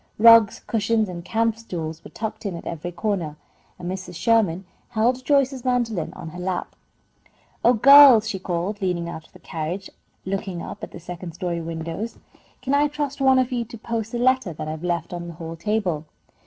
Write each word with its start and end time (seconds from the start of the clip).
Rugs, 0.17 0.61
cushions, 0.61 1.07
and 1.09 1.23
camp 1.23 1.55
stools 1.57 2.03
were 2.03 2.09
tucked 2.09 2.43
in 2.47 2.55
at 2.55 2.65
every 2.65 2.91
corner, 2.91 3.35
and 3.77 3.87
Mrs. 3.87 4.15
Sherman 4.15 4.65
held 4.89 5.23
Joyce's 5.23 5.63
mandolin 5.63 6.11
in 6.19 6.29
her 6.29 6.39
lap. 6.39 6.75
"Oh, 7.63 7.73
girls!" 7.73 8.27
she 8.27 8.39
called, 8.39 8.81
leaning 8.81 9.07
out 9.07 9.27
of 9.27 9.33
the 9.33 9.37
carriage 9.37 9.91
and 10.25 10.33
looking 10.33 10.59
up 10.59 10.83
at 10.83 10.89
the 10.89 10.99
second 10.99 11.33
story 11.33 11.61
windows. 11.61 12.17
"Can 12.63 12.73
I 12.73 12.87
trust 12.87 13.21
one 13.21 13.37
of 13.37 13.51
you 13.51 13.63
to 13.65 13.77
post 13.77 14.11
the 14.11 14.17
letter 14.17 14.53
that 14.53 14.67
I 14.67 14.71
have 14.71 14.83
left 14.83 15.13
on 15.13 15.27
the 15.27 15.33
hall 15.35 15.55
table?" 15.55 16.05